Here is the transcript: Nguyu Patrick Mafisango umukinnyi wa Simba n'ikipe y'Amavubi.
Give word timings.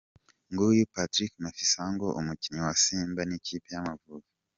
Nguyu 0.51 0.83
Patrick 0.93 1.33
Mafisango 1.43 2.07
umukinnyi 2.19 2.61
wa 2.65 2.73
Simba 2.83 3.21
n'ikipe 3.25 3.67
y'Amavubi. 3.75 4.27